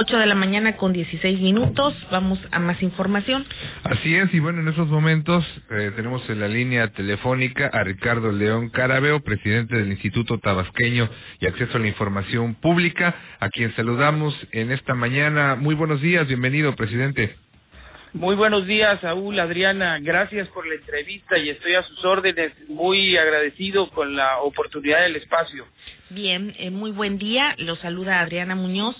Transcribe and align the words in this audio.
8 0.00 0.16
de 0.16 0.26
la 0.26 0.36
mañana 0.36 0.76
con 0.76 0.92
16 0.92 1.40
minutos. 1.40 1.92
Vamos 2.12 2.38
a 2.52 2.60
más 2.60 2.80
información. 2.84 3.44
Así 3.82 4.14
es, 4.14 4.32
y 4.32 4.38
bueno, 4.38 4.60
en 4.60 4.68
estos 4.68 4.86
momentos 4.86 5.44
eh, 5.70 5.90
tenemos 5.96 6.22
en 6.30 6.38
la 6.38 6.46
línea 6.46 6.86
telefónica 6.92 7.68
a 7.72 7.82
Ricardo 7.82 8.30
León 8.30 8.70
Carabeo, 8.70 9.18
presidente 9.24 9.74
del 9.74 9.90
Instituto 9.90 10.38
Tabasqueño 10.38 11.10
y 11.40 11.46
Acceso 11.46 11.78
a 11.78 11.80
la 11.80 11.88
Información 11.88 12.54
Pública, 12.54 13.12
a 13.40 13.48
quien 13.48 13.74
saludamos 13.74 14.34
en 14.52 14.70
esta 14.70 14.94
mañana. 14.94 15.56
Muy 15.56 15.74
buenos 15.74 16.00
días, 16.00 16.28
bienvenido, 16.28 16.76
presidente. 16.76 17.34
Muy 18.12 18.36
buenos 18.36 18.68
días, 18.68 19.00
Saúl, 19.00 19.38
Adriana. 19.40 19.98
Gracias 20.00 20.46
por 20.48 20.64
la 20.64 20.76
entrevista 20.76 21.36
y 21.38 21.50
estoy 21.50 21.74
a 21.74 21.82
sus 21.82 22.04
órdenes. 22.04 22.52
Muy 22.68 23.16
agradecido 23.16 23.90
con 23.90 24.14
la 24.14 24.38
oportunidad 24.42 25.02
del 25.02 25.16
espacio. 25.16 25.66
Bien, 26.10 26.54
eh, 26.58 26.70
muy 26.70 26.90
buen 26.90 27.18
día. 27.18 27.54
Lo 27.58 27.76
saluda 27.76 28.20
Adriana 28.20 28.54
Muñoz. 28.54 28.96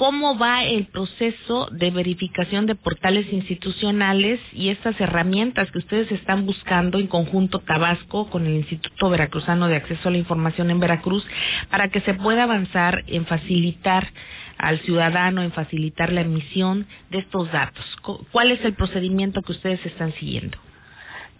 ¿Cómo 0.00 0.38
va 0.38 0.64
el 0.64 0.86
proceso 0.86 1.68
de 1.72 1.90
verificación 1.90 2.64
de 2.64 2.74
portales 2.74 3.30
institucionales 3.34 4.40
y 4.54 4.70
estas 4.70 4.98
herramientas 4.98 5.70
que 5.70 5.78
ustedes 5.78 6.10
están 6.10 6.46
buscando 6.46 6.98
en 6.98 7.06
conjunto 7.06 7.58
Tabasco 7.58 8.30
con 8.30 8.46
el 8.46 8.54
Instituto 8.54 9.10
Veracruzano 9.10 9.68
de 9.68 9.76
Acceso 9.76 10.08
a 10.08 10.12
la 10.12 10.16
Información 10.16 10.70
en 10.70 10.80
Veracruz 10.80 11.22
para 11.70 11.90
que 11.90 12.00
se 12.00 12.14
pueda 12.14 12.44
avanzar 12.44 13.04
en 13.08 13.26
facilitar 13.26 14.08
al 14.56 14.80
ciudadano 14.86 15.42
en 15.42 15.52
facilitar 15.52 16.10
la 16.14 16.22
emisión 16.22 16.86
de 17.10 17.18
estos 17.18 17.52
datos. 17.52 17.84
¿Cuál 18.32 18.52
es 18.52 18.64
el 18.64 18.72
procedimiento 18.72 19.42
que 19.42 19.52
ustedes 19.52 19.84
están 19.84 20.14
siguiendo? 20.14 20.56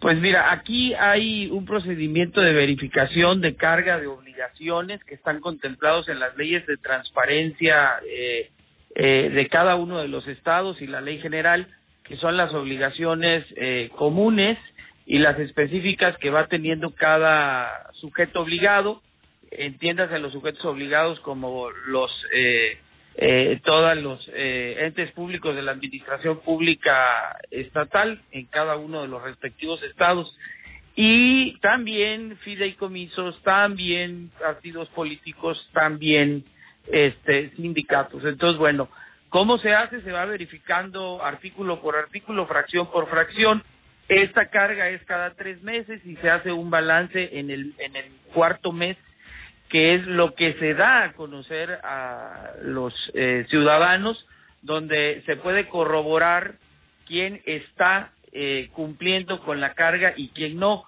Pues 0.00 0.18
mira, 0.18 0.50
aquí 0.50 0.94
hay 0.94 1.50
un 1.50 1.66
procedimiento 1.66 2.40
de 2.40 2.54
verificación 2.54 3.42
de 3.42 3.54
carga 3.54 4.00
de 4.00 4.06
obligaciones 4.06 5.04
que 5.04 5.14
están 5.14 5.40
contemplados 5.40 6.08
en 6.08 6.18
las 6.18 6.34
leyes 6.38 6.66
de 6.66 6.78
transparencia 6.78 8.00
eh, 8.08 8.50
eh, 8.94 9.30
de 9.30 9.48
cada 9.48 9.76
uno 9.76 9.98
de 9.98 10.08
los 10.08 10.26
estados 10.26 10.80
y 10.80 10.86
la 10.86 11.02
ley 11.02 11.18
general, 11.18 11.66
que 12.02 12.16
son 12.16 12.38
las 12.38 12.52
obligaciones 12.54 13.44
eh, 13.56 13.90
comunes 13.94 14.58
y 15.04 15.18
las 15.18 15.38
específicas 15.38 16.16
que 16.16 16.30
va 16.30 16.46
teniendo 16.46 16.94
cada 16.94 17.92
sujeto 17.94 18.40
obligado. 18.40 19.02
Entiéndase 19.50 20.18
los 20.18 20.32
sujetos 20.32 20.64
obligados 20.64 21.20
como 21.20 21.68
los 21.88 22.10
eh, 22.34 22.78
eh, 23.16 23.60
todos 23.64 23.96
los 23.98 24.30
eh, 24.32 24.76
entes 24.80 25.10
públicos 25.12 25.54
de 25.54 25.62
la 25.62 25.72
administración 25.72 26.40
pública 26.40 27.36
estatal 27.50 28.20
en 28.30 28.46
cada 28.46 28.76
uno 28.76 29.02
de 29.02 29.08
los 29.08 29.22
respectivos 29.22 29.82
estados 29.82 30.34
y 30.94 31.58
también 31.60 32.36
fideicomisos, 32.38 33.42
también 33.42 34.30
partidos 34.40 34.88
políticos, 34.90 35.58
también 35.72 36.44
este 36.86 37.50
sindicatos. 37.56 38.24
Entonces, 38.24 38.58
bueno, 38.58 38.88
¿cómo 39.28 39.58
se 39.58 39.72
hace? 39.72 40.02
Se 40.02 40.12
va 40.12 40.24
verificando 40.24 41.22
artículo 41.24 41.80
por 41.80 41.96
artículo, 41.96 42.46
fracción 42.46 42.90
por 42.90 43.08
fracción. 43.08 43.62
Esta 44.08 44.50
carga 44.50 44.88
es 44.88 45.04
cada 45.04 45.34
tres 45.34 45.62
meses 45.62 46.04
y 46.04 46.16
se 46.16 46.30
hace 46.30 46.52
un 46.52 46.70
balance 46.70 47.38
en 47.38 47.50
el 47.50 47.74
en 47.78 47.96
el 47.96 48.06
cuarto 48.32 48.72
mes 48.72 48.96
que 49.70 49.94
es 49.94 50.06
lo 50.06 50.34
que 50.34 50.54
se 50.54 50.74
da 50.74 51.04
a 51.04 51.12
conocer 51.12 51.70
a 51.84 52.50
los 52.62 52.92
eh, 53.14 53.46
ciudadanos, 53.48 54.26
donde 54.62 55.22
se 55.26 55.36
puede 55.36 55.68
corroborar 55.68 56.54
quién 57.06 57.40
está 57.46 58.10
eh, 58.32 58.68
cumpliendo 58.72 59.40
con 59.40 59.60
la 59.60 59.74
carga 59.74 60.12
y 60.16 60.28
quién 60.30 60.58
no. 60.58 60.84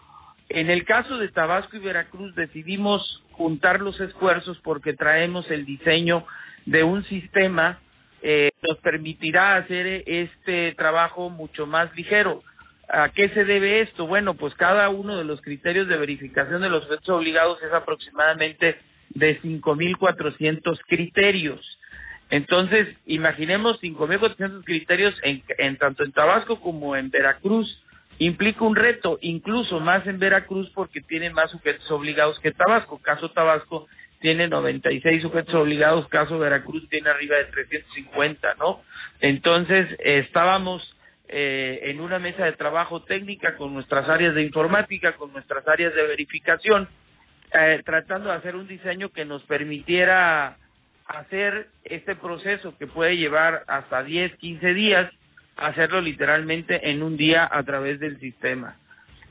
En 0.48 0.68
el 0.68 0.84
caso 0.84 1.16
de 1.18 1.28
Tabasco 1.28 1.76
y 1.76 1.80
Veracruz 1.80 2.34
decidimos 2.34 3.22
juntar 3.32 3.80
los 3.80 3.98
esfuerzos 4.00 4.58
porque 4.62 4.92
traemos 4.92 5.50
el 5.50 5.64
diseño 5.64 6.26
de 6.66 6.82
un 6.82 7.04
sistema 7.04 7.80
eh, 8.24 8.50
nos 8.62 8.78
permitirá 8.78 9.56
hacer 9.56 10.04
este 10.06 10.74
trabajo 10.74 11.28
mucho 11.28 11.66
más 11.66 11.92
ligero. 11.96 12.42
¿A 12.92 13.08
qué 13.08 13.30
se 13.30 13.46
debe 13.46 13.80
esto? 13.80 14.06
Bueno, 14.06 14.34
pues 14.34 14.54
cada 14.54 14.90
uno 14.90 15.16
de 15.16 15.24
los 15.24 15.40
criterios 15.40 15.88
de 15.88 15.96
verificación 15.96 16.60
de 16.60 16.68
los 16.68 16.82
sujetos 16.82 17.08
obligados 17.08 17.58
es 17.62 17.72
aproximadamente 17.72 18.76
de 19.08 19.40
5.400 19.40 20.78
criterios. 20.86 21.58
Entonces, 22.28 22.94
imaginemos 23.06 23.80
5.400 23.80 24.62
criterios 24.64 25.14
en, 25.22 25.42
en 25.56 25.78
tanto 25.78 26.04
en 26.04 26.12
Tabasco 26.12 26.60
como 26.60 26.94
en 26.94 27.08
Veracruz. 27.08 27.82
Implica 28.18 28.62
un 28.62 28.76
reto, 28.76 29.18
incluso 29.22 29.80
más 29.80 30.06
en 30.06 30.18
Veracruz 30.18 30.70
porque 30.74 31.00
tiene 31.00 31.30
más 31.30 31.50
sujetos 31.50 31.90
obligados 31.90 32.38
que 32.40 32.52
Tabasco. 32.52 33.00
Caso 33.00 33.30
Tabasco 33.30 33.88
tiene 34.20 34.48
96 34.48 35.22
sujetos 35.22 35.54
obligados, 35.54 36.06
caso 36.08 36.38
Veracruz 36.38 36.86
tiene 36.90 37.08
arriba 37.08 37.36
de 37.38 37.44
350, 37.46 38.54
¿no? 38.58 38.82
Entonces, 39.20 39.88
estábamos 39.98 40.82
eh, 41.28 41.80
en 41.84 42.00
una 42.00 42.18
mesa 42.18 42.44
de 42.44 42.52
trabajo 42.52 43.02
técnica 43.02 43.56
con 43.56 43.72
nuestras 43.72 44.08
áreas 44.08 44.34
de 44.34 44.42
informática, 44.42 45.12
con 45.16 45.32
nuestras 45.32 45.66
áreas 45.66 45.94
de 45.94 46.02
verificación, 46.02 46.88
eh, 47.52 47.82
tratando 47.84 48.30
de 48.30 48.36
hacer 48.36 48.56
un 48.56 48.66
diseño 48.66 49.10
que 49.10 49.24
nos 49.24 49.42
permitiera 49.44 50.56
hacer 51.06 51.68
este 51.84 52.16
proceso 52.16 52.76
que 52.78 52.86
puede 52.86 53.16
llevar 53.16 53.64
hasta 53.66 54.02
10, 54.02 54.36
15 54.36 54.74
días, 54.74 55.12
hacerlo 55.56 56.00
literalmente 56.00 56.90
en 56.90 57.02
un 57.02 57.16
día 57.16 57.48
a 57.50 57.62
través 57.62 58.00
del 58.00 58.18
sistema. 58.18 58.76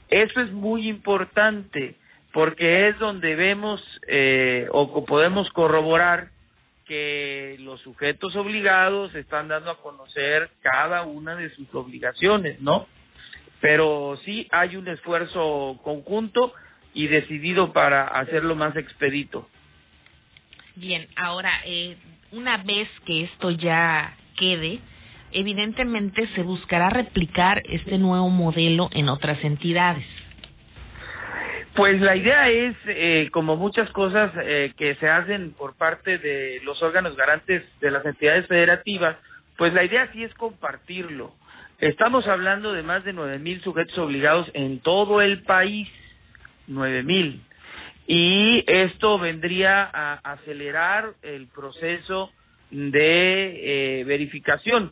Eso 0.09 0.41
es 0.41 0.51
muy 0.51 0.87
importante 0.87 1.95
porque 2.33 2.89
es 2.89 2.99
donde 2.99 3.35
vemos 3.35 3.81
eh, 4.07 4.67
o 4.71 5.05
podemos 5.05 5.49
corroborar 5.51 6.29
que 6.91 7.55
los 7.59 7.79
sujetos 7.79 8.35
obligados 8.35 9.15
están 9.15 9.47
dando 9.47 9.71
a 9.71 9.77
conocer 9.77 10.49
cada 10.59 11.03
una 11.03 11.37
de 11.37 11.49
sus 11.51 11.73
obligaciones, 11.73 12.59
¿no? 12.59 12.85
Pero 13.61 14.19
sí 14.25 14.45
hay 14.51 14.75
un 14.75 14.89
esfuerzo 14.89 15.79
conjunto 15.85 16.51
y 16.93 17.07
decidido 17.07 17.71
para 17.71 18.07
hacerlo 18.07 18.57
más 18.57 18.75
expedito. 18.75 19.47
Bien, 20.75 21.07
ahora, 21.15 21.61
eh, 21.63 21.95
una 22.33 22.57
vez 22.57 22.89
que 23.05 23.23
esto 23.23 23.51
ya 23.51 24.13
quede, 24.35 24.81
evidentemente 25.31 26.27
se 26.35 26.41
buscará 26.41 26.89
replicar 26.89 27.61
este 27.69 27.97
nuevo 27.99 28.29
modelo 28.29 28.89
en 28.91 29.07
otras 29.07 29.41
entidades. 29.45 30.05
Pues 31.75 32.01
la 32.01 32.17
idea 32.17 32.49
es, 32.49 32.75
eh, 32.85 33.29
como 33.31 33.55
muchas 33.55 33.89
cosas 33.91 34.31
eh, 34.43 34.73
que 34.77 34.95
se 34.95 35.07
hacen 35.07 35.53
por 35.53 35.77
parte 35.77 36.17
de 36.17 36.59
los 36.65 36.81
órganos 36.83 37.15
garantes 37.15 37.63
de 37.79 37.91
las 37.91 38.05
entidades 38.05 38.45
federativas, 38.47 39.15
pues 39.57 39.73
la 39.73 39.85
idea 39.85 40.11
sí 40.11 40.23
es 40.23 40.33
compartirlo. 40.33 41.33
Estamos 41.79 42.27
hablando 42.27 42.73
de 42.73 42.83
más 42.83 43.05
de 43.05 43.13
nueve 43.13 43.39
mil 43.39 43.61
sujetos 43.61 43.97
obligados 43.97 44.51
en 44.53 44.79
todo 44.81 45.21
el 45.21 45.43
país, 45.43 45.87
nueve 46.67 47.03
mil, 47.03 47.41
y 48.05 48.63
esto 48.67 49.17
vendría 49.17 49.89
a 49.91 50.15
acelerar 50.33 51.13
el 51.21 51.47
proceso 51.47 52.31
de 52.69 54.01
eh, 54.01 54.03
verificación. 54.03 54.91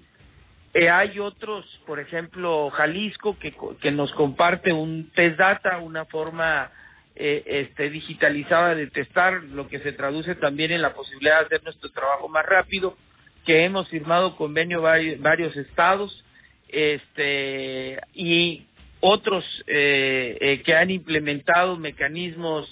Eh, 0.73 0.89
hay 0.89 1.19
otros, 1.19 1.65
por 1.85 1.99
ejemplo, 1.99 2.69
Jalisco, 2.69 3.37
que, 3.39 3.53
que 3.81 3.91
nos 3.91 4.11
comparte 4.13 4.71
un 4.71 5.09
test 5.15 5.37
data, 5.37 5.79
una 5.79 6.05
forma 6.05 6.69
eh, 7.15 7.43
este, 7.45 7.89
digitalizada 7.89 8.75
de 8.75 8.87
testar, 8.87 9.43
lo 9.43 9.67
que 9.67 9.79
se 9.79 9.93
traduce 9.93 10.35
también 10.35 10.71
en 10.71 10.81
la 10.81 10.93
posibilidad 10.93 11.39
de 11.39 11.45
hacer 11.45 11.63
nuestro 11.63 11.89
trabajo 11.91 12.29
más 12.29 12.45
rápido, 12.45 12.95
que 13.45 13.65
hemos 13.65 13.89
firmado 13.89 14.35
convenio 14.35 14.81
varios, 14.81 15.57
estados, 15.57 16.23
este, 16.67 17.99
y 18.13 18.65
otros 18.99 19.43
eh, 19.65 20.37
eh, 20.39 20.61
que 20.63 20.75
han 20.75 20.91
implementado 20.91 21.77
mecanismos 21.77 22.69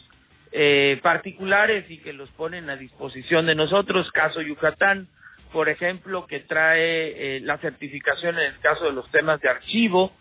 eh, 0.51 0.99
particulares 1.01 1.89
y 1.89 1.97
que 1.97 2.13
los 2.13 2.29
ponen 2.31 2.69
a 2.69 2.75
disposición 2.75 3.47
de 3.47 3.55
nosotros, 3.55 4.09
caso 4.11 4.41
Yucatán, 4.41 5.07
por 5.51 5.69
ejemplo, 5.69 6.25
que 6.27 6.41
trae 6.41 7.37
eh, 7.37 7.39
la 7.41 7.57
certificación 7.57 8.37
en 8.37 8.53
el 8.53 8.59
caso 8.59 8.85
de 8.85 8.93
los 8.93 9.09
temas 9.11 9.39
de 9.41 9.49
archivo 9.49 10.13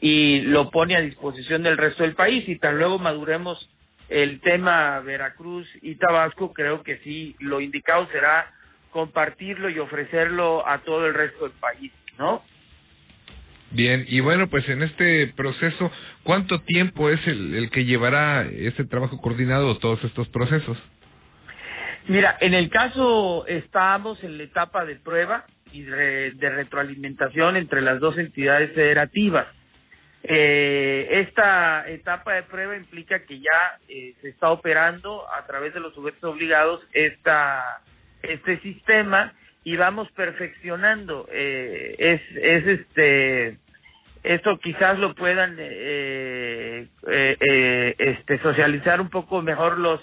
y 0.00 0.40
lo 0.42 0.70
pone 0.70 0.96
a 0.96 1.00
disposición 1.00 1.62
del 1.62 1.76
resto 1.76 2.02
del 2.02 2.14
país 2.14 2.48
y 2.48 2.58
tan 2.58 2.78
luego 2.78 2.98
maduremos 2.98 3.68
el 4.08 4.40
tema 4.40 5.00
Veracruz 5.00 5.68
y 5.82 5.94
Tabasco, 5.94 6.52
creo 6.52 6.82
que 6.82 6.98
sí, 6.98 7.36
lo 7.38 7.60
indicado 7.60 8.08
será 8.08 8.52
compartirlo 8.90 9.70
y 9.70 9.78
ofrecerlo 9.78 10.66
a 10.66 10.78
todo 10.78 11.06
el 11.06 11.14
resto 11.14 11.44
del 11.44 11.56
país, 11.58 11.92
¿no? 12.18 12.42
Bien, 13.72 14.04
y 14.08 14.18
bueno, 14.18 14.48
pues 14.48 14.68
en 14.68 14.82
este 14.82 15.28
proceso, 15.36 15.92
¿cuánto 16.24 16.60
tiempo 16.62 17.08
es 17.08 17.24
el, 17.28 17.54
el 17.54 17.70
que 17.70 17.84
llevará 17.84 18.42
este 18.42 18.84
trabajo 18.84 19.20
coordinado, 19.20 19.78
todos 19.78 20.02
estos 20.02 20.28
procesos? 20.28 20.76
Mira, 22.10 22.36
en 22.40 22.54
el 22.54 22.70
caso 22.70 23.46
estamos 23.46 24.24
en 24.24 24.36
la 24.36 24.42
etapa 24.42 24.84
de 24.84 24.96
prueba 24.96 25.44
y 25.70 25.82
de, 25.82 26.32
retroalimentación 26.40 27.56
entre 27.56 27.82
las 27.82 28.00
dos 28.00 28.18
entidades 28.18 28.74
federativas. 28.74 29.46
Eh, 30.24 31.06
esta 31.24 31.88
etapa 31.88 32.34
de 32.34 32.42
prueba 32.42 32.76
implica 32.76 33.24
que 33.26 33.38
ya 33.38 33.78
eh, 33.88 34.14
se 34.22 34.30
está 34.30 34.50
operando 34.50 35.24
a 35.32 35.46
través 35.46 35.72
de 35.72 35.78
los 35.78 35.94
sujetos 35.94 36.24
obligados 36.24 36.84
esta, 36.94 37.80
este 38.24 38.58
sistema 38.58 39.32
y 39.62 39.76
vamos 39.76 40.10
perfeccionando. 40.10 41.28
Eh, 41.30 41.94
es, 41.96 42.20
es 42.42 42.66
este, 42.66 43.56
esto 44.24 44.58
quizás 44.58 44.98
lo 44.98 45.14
puedan 45.14 45.54
eh, 45.60 46.88
eh, 47.06 47.36
eh, 47.40 47.94
este, 47.98 48.40
socializar 48.40 49.00
un 49.00 49.10
poco 49.10 49.42
mejor 49.42 49.78
los, 49.78 50.00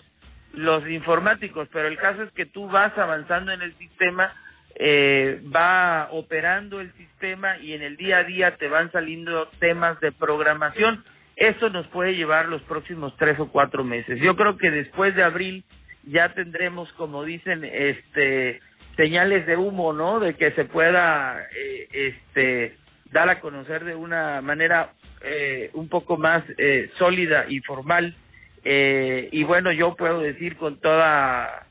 los 0.54 0.88
informáticos, 0.88 1.68
pero 1.72 1.88
el 1.88 1.98
caso 1.98 2.24
es 2.24 2.32
que 2.32 2.46
tú 2.46 2.68
vas 2.68 2.98
avanzando 2.98 3.52
en 3.52 3.62
el 3.62 3.74
sistema, 3.78 4.34
eh, 4.76 5.42
va 5.56 6.10
operando 6.12 6.80
el 6.80 6.92
sistema 6.94 7.58
y 7.58 7.74
en 7.74 7.82
el 7.82 7.98
día 7.98 8.20
a 8.20 8.24
día 8.24 8.56
te 8.58 8.68
van 8.68 8.92
saliendo 8.92 9.48
temas 9.60 10.00
de 10.00 10.12
programación. 10.12 11.04
Eso 11.36 11.70
nos 11.70 11.86
puede 11.88 12.16
llevar 12.16 12.48
los 12.48 12.62
próximos 12.64 13.16
tres 13.18 13.40
o 13.40 13.52
cuatro 13.52 13.84
meses. 13.84 14.20
Yo 14.20 14.36
creo 14.36 14.58
que 14.58 14.72
después 14.72 15.16
de 15.16 15.24
abril 15.24 15.64
ya 16.04 16.34
tendremos, 16.34 16.92
como 16.94 17.24
dicen, 17.24 17.64
este 17.64 18.60
señales 18.98 19.46
de 19.46 19.56
humo, 19.56 19.94
¿no? 19.94 20.20
De 20.20 20.34
que 20.34 20.52
se 20.52 20.66
pueda, 20.66 21.40
eh, 21.56 21.88
este, 21.92 22.76
dar 23.12 23.30
a 23.30 23.40
conocer 23.40 23.86
de 23.86 23.96
una 23.96 24.42
manera 24.42 24.92
eh, 25.22 25.70
un 25.74 25.88
poco 25.88 26.18
más 26.18 26.44
eh, 26.58 26.90
sólida 26.98 27.46
y 27.48 27.60
formal. 27.62 28.16
Eh, 28.70 29.30
y 29.32 29.46
bueno, 29.46 29.72
yo 29.72 29.96
puedo 29.96 30.20
decir 30.20 30.58
con 30.58 30.82
toda 30.82 31.66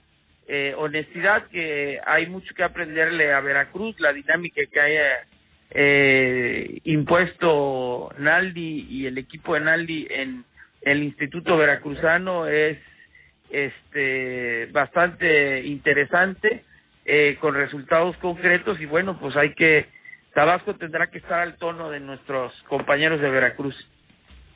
eh, 0.49 0.73
honestidad 0.79 1.47
que 1.49 2.01
hay 2.07 2.27
mucho 2.27 2.55
que 2.55 2.63
aprenderle 2.63 3.35
a 3.35 3.41
Veracruz, 3.41 4.01
la 4.01 4.15
dinámica 4.15 4.63
que 4.73 4.81
haya 4.81 5.27
eh, 5.73 6.79
impuesto 6.85 8.15
Naldi 8.17 8.87
y 8.89 9.05
el 9.05 9.19
equipo 9.19 9.53
de 9.53 9.61
Naldi 9.61 10.07
en 10.09 10.45
el 10.81 11.03
Instituto 11.03 11.59
Veracruzano 11.59 12.47
es 12.47 12.79
este 13.51 14.65
bastante 14.73 15.67
interesante 15.67 16.65
eh, 17.05 17.37
con 17.43 17.57
resultados 17.57 18.17
concretos 18.17 18.81
y 18.81 18.87
bueno 18.87 19.19
pues 19.21 19.37
hay 19.37 19.53
que 19.53 19.87
Tabasco 20.33 20.77
tendrá 20.77 21.09
que 21.09 21.19
estar 21.19 21.41
al 21.41 21.59
tono 21.59 21.91
de 21.91 22.01
nuestros 22.01 22.55
compañeros 22.69 23.21
de 23.21 23.29
Veracruz. 23.29 23.75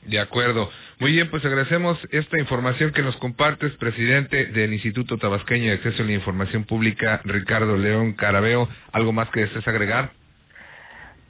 De 0.07 0.19
acuerdo. 0.19 0.71
Muy 1.01 1.13
bien, 1.13 1.31
pues 1.31 1.43
agradecemos 1.47 1.99
esta 2.11 2.39
información 2.39 2.93
que 2.93 3.01
nos 3.01 3.17
compartes, 3.17 3.73
presidente 3.79 4.45
del 4.49 4.75
Instituto 4.75 5.17
Tabasqueño 5.17 5.71
de 5.71 5.77
Acceso 5.77 6.03
a 6.03 6.05
la 6.05 6.13
Información 6.13 6.65
Pública, 6.65 7.23
Ricardo 7.25 7.79
León 7.79 8.13
Carabeo. 8.13 8.69
¿Algo 8.93 9.11
más 9.11 9.31
que 9.31 9.41
desees 9.41 9.67
agregar? 9.67 10.11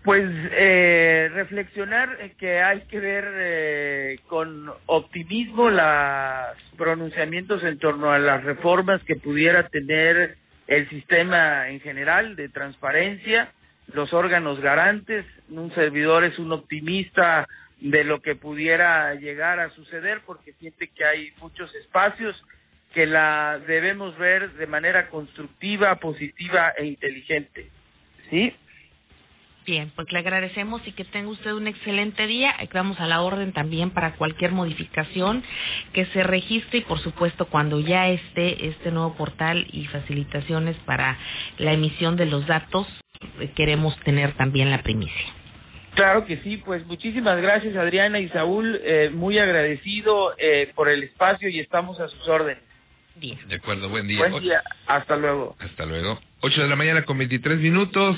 Pues 0.03 0.29
eh, 0.29 1.31
reflexionar 1.35 2.19
que 2.37 2.61
hay 2.61 2.81
que 2.89 2.99
ver 2.99 3.25
eh, 3.33 4.19
con 4.27 4.73
optimismo 4.87 5.71
los 5.71 6.57
pronunciamientos 6.77 7.63
en 7.63 7.79
torno 7.79 8.11
a 8.11 8.19
las 8.19 8.43
reformas 8.43 9.01
que 9.05 9.15
pudiera 9.15 9.69
tener 9.69 10.35
el 10.67 10.89
sistema 10.89 11.69
en 11.69 11.79
general 11.79 12.35
de 12.35 12.49
transparencia, 12.49 13.53
los 13.95 14.13
órganos 14.13 14.61
garantes, 14.61 15.25
un 15.49 15.73
servidor 15.77 16.25
es 16.25 16.37
un 16.41 16.51
optimista 16.51 17.47
de 17.81 18.05
lo 18.05 18.21
que 18.21 18.35
pudiera 18.35 19.15
llegar 19.15 19.59
a 19.59 19.71
suceder 19.71 20.21
porque 20.27 20.53
siente 20.55 20.89
que 20.89 21.05
hay 21.05 21.33
muchos 21.41 21.75
espacios 21.77 22.37
que 22.93 23.07
la 23.07 23.61
debemos 23.67 24.17
ver 24.19 24.53
de 24.55 24.67
manera 24.67 25.09
constructiva, 25.09 25.97
positiva 25.97 26.73
e 26.77 26.87
inteligente. 26.87 27.69
¿Sí? 28.29 28.53
Bien, 29.67 29.93
pues 29.95 30.11
le 30.11 30.19
agradecemos 30.19 30.87
y 30.87 30.93
que 30.93 31.05
tenga 31.05 31.29
usted 31.29 31.53
un 31.53 31.69
excelente 31.69 32.27
día. 32.27 32.51
Estamos 32.61 32.99
a 32.99 33.07
la 33.07 33.21
orden 33.21 33.53
también 33.53 33.91
para 33.91 34.15
cualquier 34.17 34.53
modificación 34.53 35.45
que 35.93 36.07
se 36.07 36.23
registre 36.23 36.79
y 36.79 36.83
por 36.83 37.01
supuesto 37.01 37.47
cuando 37.47 37.79
ya 37.81 38.09
esté 38.09 38.67
este 38.67 38.91
nuevo 38.91 39.15
portal 39.15 39.67
y 39.71 39.87
facilitaciones 39.87 40.77
para 40.87 41.17
la 41.59 41.73
emisión 41.73 42.17
de 42.17 42.27
los 42.27 42.47
datos, 42.47 42.87
eh, 43.39 43.51
queremos 43.55 43.97
tener 44.01 44.33
también 44.33 44.71
la 44.71 44.83
primicia. 44.83 45.40
Claro 45.95 46.25
que 46.25 46.39
sí, 46.39 46.59
pues 46.59 46.87
muchísimas 46.87 47.41
gracias 47.41 47.77
Adriana 47.77 48.21
y 48.21 48.29
Saúl, 48.29 48.81
eh, 48.83 49.11
muy 49.13 49.39
agradecido 49.39 50.35
eh, 50.39 50.71
por 50.75 50.89
el 50.89 51.03
espacio 51.03 51.49
y 51.49 51.61
estamos 51.61 51.99
a 52.01 52.09
sus 52.09 52.29
órdenes. 52.29 52.63
Bien. 53.17 53.37
De 53.49 53.57
acuerdo, 53.57 53.89
buen 53.89 54.07
día. 54.07 54.29
Buen 54.29 54.43
día, 54.43 54.63
hasta 54.87 55.17
luego. 55.17 55.57
Hasta 55.59 55.85
luego. 55.85 56.19
8 56.41 56.63
de 56.63 56.69
la 56.69 56.77
mañana 56.77 57.05
con 57.05 57.19
23 57.19 57.59
minutos. 57.59 58.17